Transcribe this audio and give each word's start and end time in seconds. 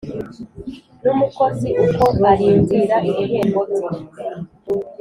n’umukozi 1.03 1.69
uko 1.85 2.05
arindira 2.31 2.95
ibihembo 3.09 3.61
bye, 3.71 3.87